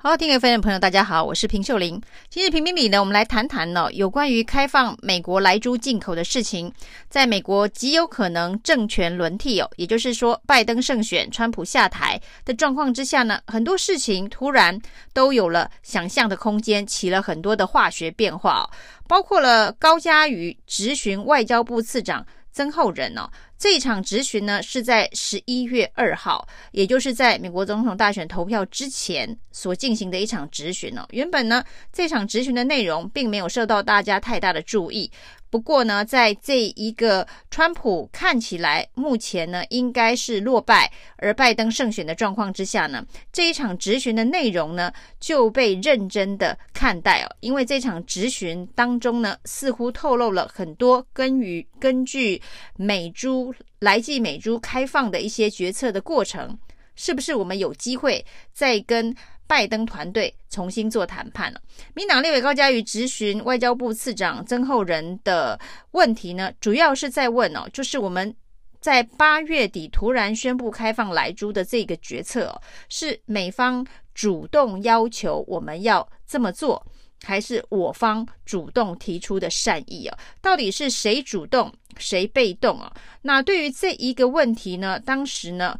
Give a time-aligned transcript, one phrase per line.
[0.00, 2.00] 好，听各位的朋友，大家好，我是平秀玲。
[2.30, 6.72] 今日评评理呢，我们来谈谈呢有关于开放美国莱猪进口的事情。
[7.08, 14.80] 在美国极有可能政权轮替哦，也就是说拜登胜选、川普下台的状况之下呢，很多事情突然
[15.12, 18.70] 都有了想象的空间，起了很多的化学变化哦，
[19.08, 23.30] 包括了高嘉瑜质询外交部次长曾厚仁哦。
[23.58, 31.04] 这一场质询呢，是在十一月二号，也就是在美国总统大选投票之前所进行的一场质询哦。
[31.10, 35.10] 原本呢，这场质询的内容并没有受到大家太大的注意。
[35.50, 47.36] 不过呢，在这一个川普看起来目前呢应该是落败，而拜登胜选的状况之下呢，这一场质询的内容呢就被认真的看待哦。
[47.40, 52.40] 因为这场质询当中呢，似乎透露了很多根于根据
[52.76, 56.58] 美猪来自美猪开放的一些决策的过程，
[56.94, 59.14] 是不是我们有机会再跟
[59.48, 61.60] 拜登团队重新做谈判了。
[61.94, 65.58] 民党立委高嘉瑜质询外交部次长曾厚仁的
[65.92, 68.32] 问题呢，主要是在问哦，就是我们
[68.78, 76.86] 在八月底突然宣布开放莱猪的这个决策哦，是美方主动要求我们要这么做，
[77.24, 80.18] 还是我方主动提出的善意哦？
[80.42, 82.92] 到底是谁主动，谁被动啊？
[83.22, 85.78] 那对于这一个问题呢，当时呢？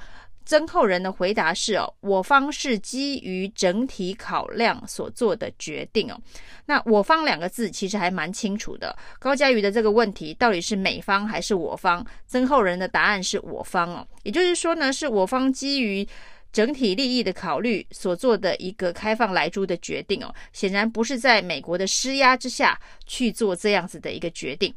[0.49, 6.19] 曾厚仁的回答是：哦，我方是基于整体考量所做的决定哦。
[6.65, 8.97] 那我方两个字其实还蛮清楚的。
[9.19, 12.03] 高嘉瑜的这个问题到底是美方还是我方？
[12.27, 14.09] 曾厚仁的答案是我方哦。
[14.23, 16.09] 也就是说呢，是我方基于
[16.51, 20.35] 整体利益的考虑所做的一个开放莱猪的决定哦。
[20.55, 24.75] 显然不是在美国的施压之下去做这样子的一个决定。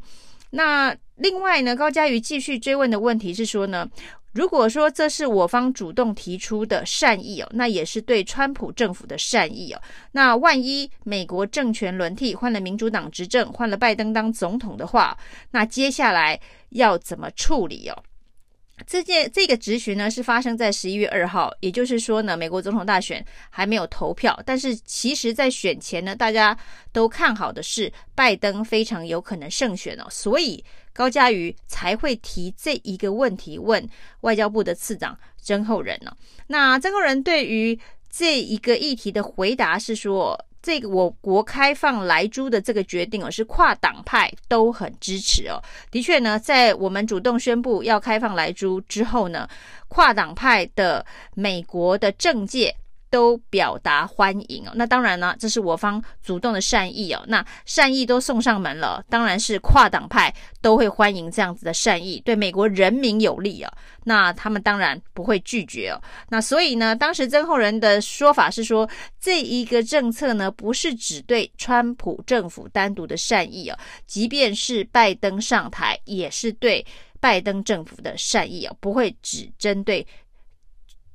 [0.51, 3.89] 那另外呢，高嘉瑜继续追问的问题是说呢，
[4.33, 9.81] 如果说这是我方主动提出的善意哦，那也是对川普政府的善意哦。
[10.11, 15.17] 那万一美国政权轮替，换了民主党执政，换了拜登当总统的话，
[15.51, 16.39] 那接下来
[16.69, 18.03] 要怎么处理哦？
[18.87, 26.57] 这件这个质询呢，是发生在十一月二号，也就是说呢，美国总统大选还没有投票，但是其实在选前呢，大家
[26.91, 30.63] 都看好的是拜登非常有可能胜选哦，所以。
[30.93, 33.81] 高嘉瑜才会提这一个问题问
[34.21, 36.13] 外交部的次长曾厚仁呢。
[36.47, 45.61] 那曾厚仁对于这一个议题的回答是说，这个我国开放来猪的这个决定哦，是跨党派都很支持哦。
[45.89, 49.47] 的确呢，在我们主动宣布要开放来猪之后呢，
[49.87, 52.75] 跨党派的美国的政界。
[53.11, 57.21] 都表达欢迎哦，那当然呢，这是我方主动的善意哦。
[57.27, 63.71] 那善意都送上门了，当然是跨党派都会欢迎这样子的善意，对美国人民有利哦。
[64.05, 66.01] 那他们当然不会拒绝哦。
[66.29, 68.89] 那所以呢，当时曾厚仁的说法是说，
[69.19, 76.83] 这一个政策呢，不是只对川普政府单独的善意哦，即便是拜登上台，也是对
[77.19, 80.07] 拜登政府的善意哦，不会只针对。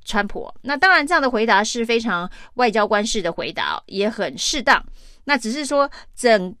[0.07, 4.81] 川普，那当然，这样的回答是非常外交官式的回答，也很适当。
[5.25, 6.55] 那只是说，整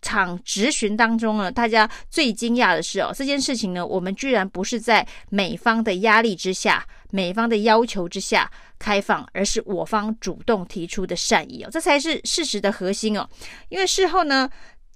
[0.00, 8.48] 场质询当中呢，大家最惊讶的是哦，这件事情呢，我们居然不是在美方的压力之下、美方的要求之下
[8.78, 13.28] 开放，而是我方主动提出的善意哦，这才是事实的核心哦。
[13.68, 14.48] 因为事后呢，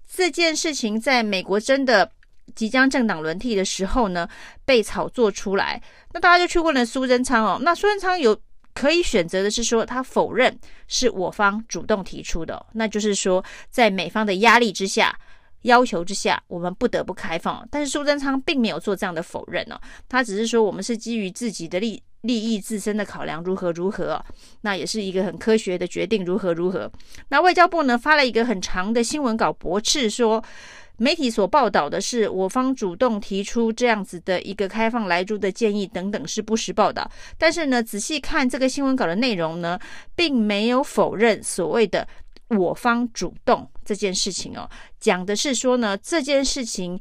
[0.08, 2.08] 这件事情在美国真的。
[2.54, 4.28] 即将政党轮替的时候呢，
[4.64, 5.82] 被炒作出来，
[6.14, 7.58] 那大家就去问了苏贞昌哦。
[7.60, 8.38] 那苏贞昌有
[8.72, 15.18] 可以选择的是说，他否认是我方主动提出的，那就是说，在美方的压力之下、
[15.62, 17.66] 要求之下，我们不得不开放。
[17.70, 24.24] 但是苏贞昌并没有做这样的否认哦，他只是说我们是基于自己的利利益、自身的考量，如何如何，
[24.60, 26.90] 那也是一个很科学的决定，如何如何。
[27.28, 30.42] 那外交部呢，发了一个很长的新闻稿驳斥说。
[30.98, 37.10] 媒体所报道的是我方主动提出这样子的一个开放莱猪的建议等等是不实报道。
[37.36, 39.78] 但是呢，仔细看这个新闻稿的内容呢，
[40.14, 42.06] 并没有否认所谓的
[42.48, 46.98] 我方主动这件事情哦，讲的是说呢，这件事情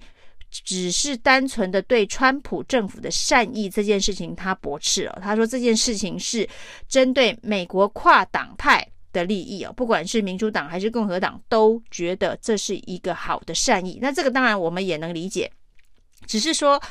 [0.50, 5.19] 只是单纯的对川普政府的善意这件事情他驳斥了。
[5.21, 6.48] 他说这件事情是
[6.88, 8.86] 针对美国跨党派。
[9.15, 13.97] 的利益啊，不管是民主党还是共和党，都觉得这是一个好的善意。
[14.01, 15.50] 那这个当然我们也能理解，
[16.27, 16.81] 只是说，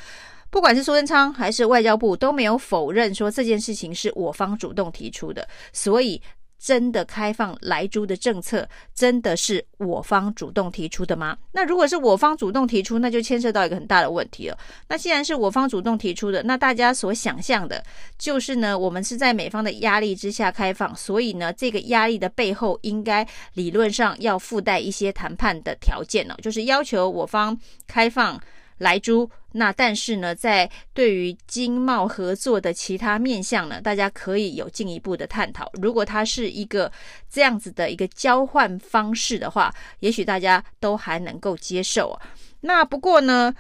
[0.49, 6.21] 不管是苏贞昌还是外交部都没有否认说这件事情是我方主动提出的，所以
[6.59, 11.37] 真的开放莱猪的政策，真的是我方主动提出的吗？
[11.53, 14.59] 那如果是我方主动提出，那就牵涉到一个很大的问题了。
[14.89, 17.85] 那既然是我方主动提出的，那大家所想象的
[18.19, 28.41] 就是呢，我们是在美方的压力之下开放，所以呢，这个压力的背后应该理论上要附带一些谈判的条件呢，就是要求我方开放。
[28.79, 35.71] 莱猪，那但是呢，在对于经贸合作的其他面向呢，大家可以有进一步的探讨。
[35.81, 36.91] 如果它是一个
[37.31, 42.21] 这样子的一个交换方式的话，也许大家都还能够接受啊。
[42.63, 43.55] 那不过呢，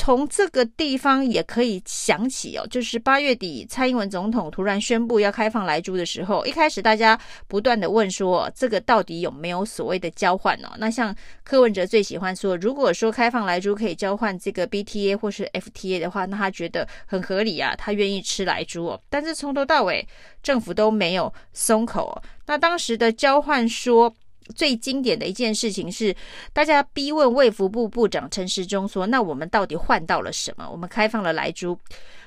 [0.00, 7.18] 从这个地方也可以想起哦，就是八月底蔡英文总统突然宣布要开放莱猪的时候，一开始大家
[7.48, 10.72] 不断的问说，这个到底有没有所谓的交换呢？
[10.78, 11.12] 那像
[11.42, 19.00] 柯文哲最喜欢说，如果说开放莱猪可以交换这个 BTA 或是 FTA 的话，那他觉得很合理啊，他愿意吃莱猪哦。
[19.10, 20.06] 但是从头到尾
[20.44, 22.22] 政府都没有松口哦。
[22.46, 24.14] 那当时的交换说。
[24.54, 26.14] 最经典的一件事情是，
[26.52, 30.68] 大家逼问卫福部部长陈时中说：“那我们到底换到了什么？
[30.70, 31.78] 我们开放了莱猪，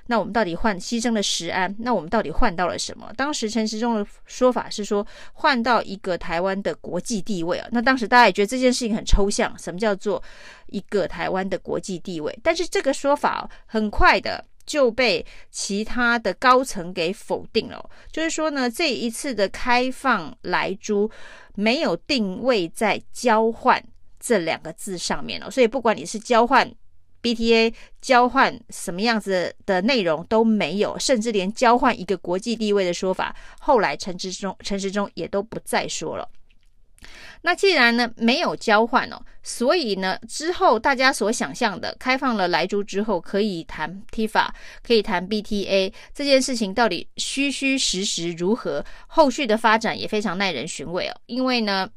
[0.07, 1.75] 那我们到底换牺牲了食安？
[1.79, 7.67] 那我们到底换到了什么？”当时陈时中的说法是说换到一个台湾的国际地位啊。
[7.71, 10.21] 那当时大家也觉得这件事情很抽象，什么叫做
[10.67, 12.37] 一个台湾的国际地位？
[12.43, 14.45] 但是这个说法很快的。
[14.71, 17.89] 就被其他的高层给否定了。
[18.09, 21.11] 就是说呢，这一次的开放莱猪
[21.55, 23.83] 没有定位在交换
[24.17, 26.71] 这两个字上面了，所以不管你是交换
[27.21, 36.29] BTA，交换什么样子的内容都没有，甚至连交换一个国际地位的说法，后来陈时中陈时中也都不再说了。
[37.41, 44.47] 那既然呢没有交换哦，所以呢之后大家所想象的开放了莱猪之后可以谈 TIFA，
[44.85, 48.85] 可以谈 BTA 这件事情到底虚虚实实如何？
[49.07, 51.89] 后续的发展也非常耐人寻味哦，因为呢。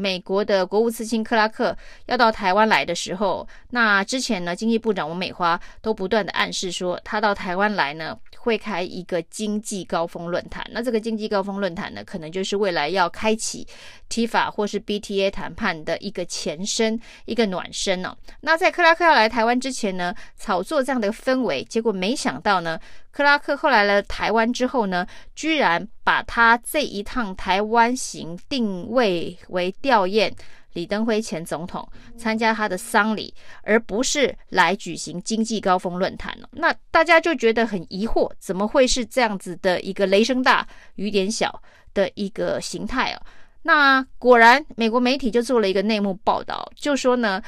[0.00, 1.76] 美国的国务次卿克拉克
[2.06, 10.66] 要到台湾来的时候，那之前呢，经济部长王美花都不断的暗示说，他到台湾来呢，会开一个经济高峰论坛。
[10.70, 13.66] 那这个经济高峰论坛呢，可能就是未来要开启
[14.08, 18.16] TIFA 或是 BTA 谈判的一个前身，一个暖身哦。
[18.40, 22.80] 那在克拉克要来台湾之前呢，炒作这样的氛围，结果没想到呢。
[23.12, 30.32] 克拉克后来来台湾之后呢，居然把他这一趟台湾行定位为吊唁
[30.74, 31.86] 李登辉前总统，
[32.16, 36.32] 参加他的丧礼，而不是来举行经济高峰论坛。
[36.52, 41.60] 那大家就觉得很疑惑，怎么会是这样子的一个雷声大雨点小
[41.92, 43.20] 的一个形态哦？
[43.62, 47.42] 那果然，美国媒体就做了一个内幕报道，就说呢。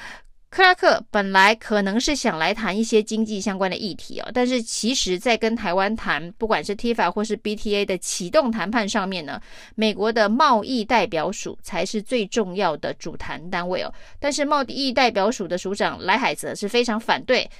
[0.53, 9.41] 克拉克本来可能是想来谈一些经济相关的议题哦，但是其实，在跟台湾谈，不管是 TIFA 或是 BTA 的启动谈判上面呢，
[9.77, 13.91] 美国的贸易代表署才是最重要的主谈单位哦。
[14.21, 17.51] 但是贸易代表署的署长莱海泽是非常反对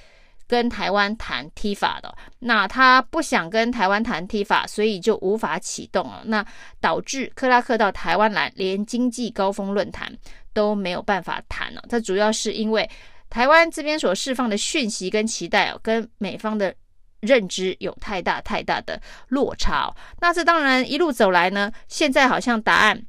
[0.47, 6.21] 跟台湾谈 TIFA 的，那他不想跟台湾谈 TIFA，所以就无法启动了。
[6.25, 6.45] 那
[6.79, 10.15] 导致克拉克到台湾来，连经济高峰论坛。
[10.53, 12.89] 都没有办法谈了，这主要是因为
[13.29, 16.73] 台湾这边所释放的讯息跟期待哦，跟美方的
[17.19, 19.93] 认知有太大太大的落差。
[20.19, 23.05] 那这当然一路走来呢，现在好像答案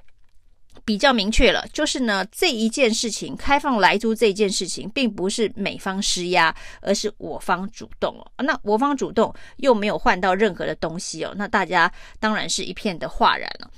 [0.85, 8.45] 比较明确了，就是呢这一件事情开放来租这件事情，并不是美方施压，而是我方主动哦。
[8.45, 13.71] 那我方主动又没有换到任何的东西哦，那大家当然是一片的哗然了。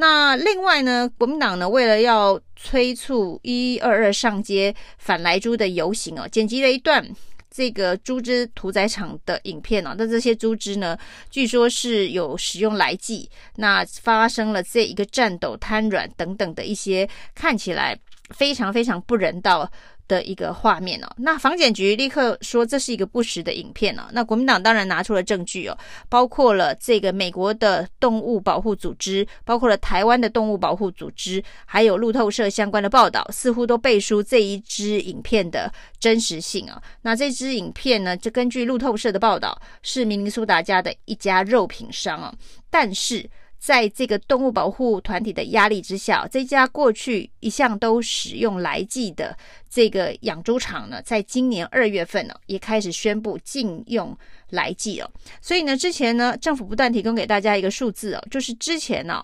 [0.00, 7.06] 那另外呢，国民党呢，为了要催促一二二上街反来猪的游行哦，剪辑了一段
[7.50, 9.94] 这个猪只屠宰场的影片哦。
[9.98, 10.96] 那这些猪只呢，
[11.30, 17.94] 据说是有使用来剂，那发生了这一个战斗、瘫软等等的一些看起来
[18.30, 19.70] 非常非常不人道
[20.08, 24.02] 的一个画面哦，那防检局立刻说这是一个不实的影片哦。
[24.12, 36.82] 那国民党当然拿出了证据哦，包括了这个美国的动物保护组织，包括了台湾的动物保护组织，还有路透社相关的报道，似乎都背书这一支影片的真实性啊。
[37.02, 42.34] 那这支影片呢，就根据路透社的报道，是明尼苏达家的一家肉品商啊，
[42.68, 43.30] 但是。
[43.60, 49.36] 在这个动物保护团体的压力之下，这家过去一向都使用莱剂的
[49.68, 54.16] 这个养猪场呢，在今年二月份呢，也开始宣布禁用
[54.48, 55.10] 莱剂哦。
[55.42, 59.22] 所以呢，之前呢，政府不断提供给大家一个数字哦，就是之前呢，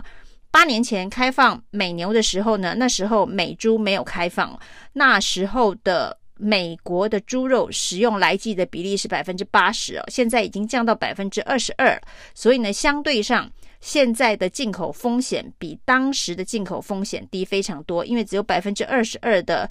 [0.51, 4.57] 八年前开放美牛的时候呢，那时候美猪没有开放，
[4.93, 11.99] 那时候的美国的猪肉使用莱剂的比例是百分之八十哦，现在已经降到百分之二十二，
[12.35, 13.51] 所以呢，相对上。
[13.81, 19.69] 现在的进口风险比当时的进口风险低非常多，因为只有百分之二十二的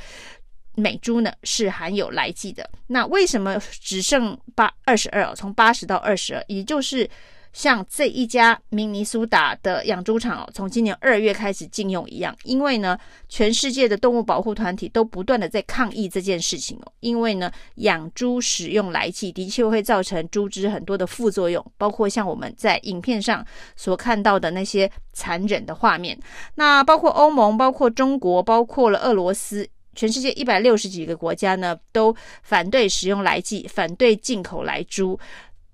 [0.75, 2.69] 美猪呢是含有来剂的。
[2.87, 5.33] 那为什么只剩八二十二？
[5.35, 7.09] 从八十到二十二，也就是。
[7.55, 23.43] 像这一家明尼苏达的养猪场哦，从今年二月开始禁用一样，因为呢，全世界的动物保护团体都不断的在抗议这件事情哦，因为呢，养猪使用来剂的确会造成猪只很多的副作用，包括像我们在影片上
[23.77, 26.19] 所看到的那些残忍的画面。
[26.55, 35.17] 那包括欧盟、包括中国、包括了俄罗斯，全世界一百六十几个国家呢，都反对使用来剂，反对进口来猪。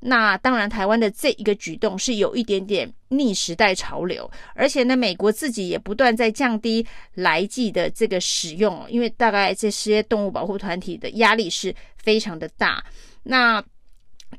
[0.03, 12.83] 那当然，台湾的这一个举动是有一点点逆时代潮流，而且呢，美国自己也不断在降低来剂的这个使用，因为大概这些动物保护团体的压力是非常的大。
[13.23, 13.63] 那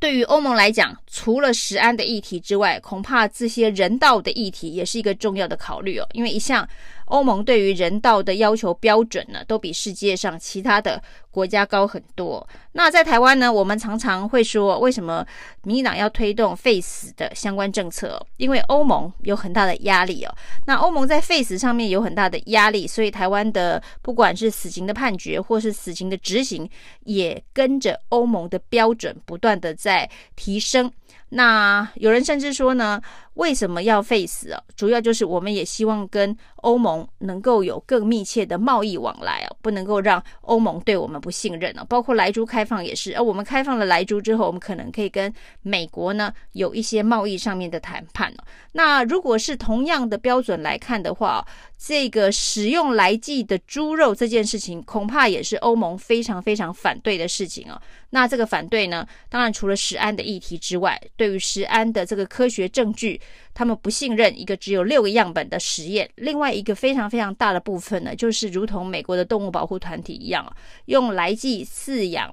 [0.01, 6.69] 对于欧盟来讲，除了食安的议题之外，恐怕这些人道的议题也是一个重要的考虑哦，因为一向。
[7.07, 12.47] 欧盟对于人道的要求标准呢，都比世界上其他的国家高很多。
[12.73, 15.27] 那在台湾呢，我们常常会说，为什么
[15.65, 18.25] 民进党要推动废死的相关政策？
[18.39, 20.35] 因为欧盟有很大的压力哦。
[20.67, 26.69] 那欧盟在废死上面有很大的压力，所以台湾的不管是死刑的判决或是死刑的执行，
[27.05, 30.91] 也跟着欧盟的标准不断的在提升。
[31.31, 33.01] 那有人甚至说呢，
[33.35, 34.63] 为什么要废死啊？
[34.77, 41.85] 主要就是我们也希望跟欧盟能够有更密切的贸易往来哦，不能够让欧盟对我们不信任哦。
[41.89, 48.45] 包括莱猪开放也是，而我们开放了莱猪之后，我们可能可以跟美国呢有一些贸易上面的谈判哦。
[48.73, 51.47] 那如果是同样的标准来看的话，
[51.79, 57.81] 这个使用来剂的猪肉这件事情，恐怕也是欧盟非常非常反对的事情哦。
[58.15, 63.19] 那这个反对呢，当然除了食安的议题之外，对于食安的这个科学证据，
[63.55, 66.09] 他们不信任一个只有六个样本的实验。
[66.17, 70.47] 另外一个非常非常大的部分呢，就是如同美国的动物保护团体一样，
[70.85, 72.31] 用来剂饲养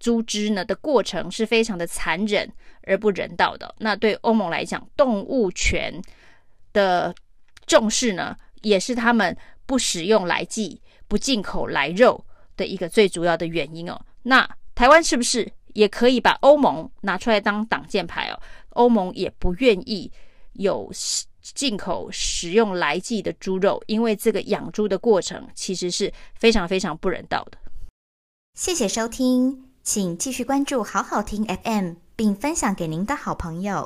[0.00, 2.50] 猪只呢的过程是非常的残忍
[2.84, 3.74] 而不人道的。
[3.80, 6.00] 那对欧盟来讲，动物权
[6.72, 7.14] 的
[7.66, 12.24] 重视呢，也是他们不使用来剂、不进口来肉
[12.56, 14.00] 的一个最主要的原因哦。
[14.22, 18.40] 那台湾是不是也可以把欧盟拿出来当挡箭牌哦？
[18.74, 20.08] 欧盟也不愿意
[20.52, 20.88] 有
[21.42, 27.58] 进口使用来剂的猪肉，因为这个养猪的过程其实是非常非常不人道的。
[28.54, 33.74] 谢谢收听，请继续关注好好听 FM，并分享给您的好朋友。